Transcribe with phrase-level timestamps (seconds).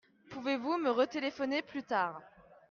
[0.31, 2.19] Pouvez-vous me retéléphoner plus tard?